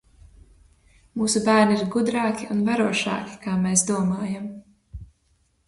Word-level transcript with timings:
Mūsu 1.21 1.41
bērni 1.49 1.77
ir 1.79 1.83
gudrāki 1.97 2.49
un 2.57 2.65
varošāki, 2.71 3.39
kā 3.47 3.55
mēs 3.67 3.87
domājam! 3.93 4.51